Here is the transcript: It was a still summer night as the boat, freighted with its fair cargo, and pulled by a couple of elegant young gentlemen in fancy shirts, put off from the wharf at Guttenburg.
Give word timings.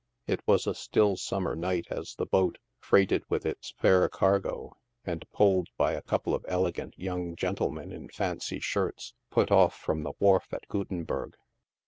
It 0.25 0.41
was 0.47 0.65
a 0.65 0.73
still 0.73 1.15
summer 1.15 1.55
night 1.55 1.85
as 1.91 2.15
the 2.15 2.25
boat, 2.25 2.57
freighted 2.79 3.21
with 3.29 3.45
its 3.45 3.75
fair 3.77 4.09
cargo, 4.09 4.75
and 5.05 5.29
pulled 5.31 5.67
by 5.77 5.93
a 5.93 6.01
couple 6.01 6.33
of 6.33 6.43
elegant 6.47 6.97
young 6.97 7.35
gentlemen 7.35 7.91
in 7.91 8.09
fancy 8.09 8.59
shirts, 8.59 9.13
put 9.29 9.51
off 9.51 9.75
from 9.77 10.01
the 10.01 10.13
wharf 10.19 10.47
at 10.55 10.67
Guttenburg. 10.69 11.35